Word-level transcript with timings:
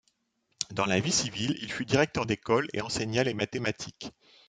Dans 0.71 0.87
la 0.87 0.99
vie 0.99 1.11
civile, 1.11 1.59
il 1.61 1.71
fut 1.71 1.85
directeur 1.85 2.25
d'école 2.25 2.67
et 2.73 2.81
enseigna 2.81 3.23
les 3.23 3.35
mathématiques. 3.35 4.11